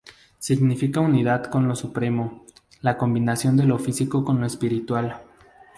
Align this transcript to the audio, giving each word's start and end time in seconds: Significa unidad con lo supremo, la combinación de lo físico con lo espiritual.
Significa 0.39 0.99
unidad 0.99 1.43
con 1.51 1.67
lo 1.67 1.75
supremo, 1.75 2.43
la 2.79 2.97
combinación 2.97 3.55
de 3.55 3.65
lo 3.65 3.77
físico 3.77 4.25
con 4.25 4.39
lo 4.41 4.47
espiritual. 4.47 5.21